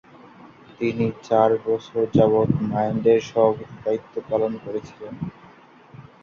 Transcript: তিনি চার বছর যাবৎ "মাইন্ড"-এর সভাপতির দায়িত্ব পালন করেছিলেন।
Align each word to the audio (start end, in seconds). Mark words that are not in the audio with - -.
তিনি 0.77 1.05
চার 1.23 1.49
বছর 1.65 2.01
যাবৎ 2.13 2.49
"মাইন্ড"-এর 2.69 3.21
সভাপতির 3.29 3.79
দায়িত্ব 3.83 4.13
পালন 4.29 4.51
করেছিলেন। 4.63 5.13